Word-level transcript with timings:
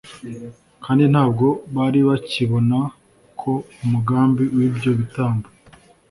kandi 0.83 1.03
ntabwo 1.11 1.45
bari 1.75 1.99
bakibona 2.07 2.77
ko 3.39 3.51
umugambi 3.83 4.43
w’ibyo 4.57 4.91
bitambo 4.99 5.47